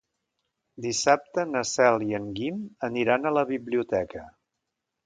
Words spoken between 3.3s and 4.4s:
a la biblioteca.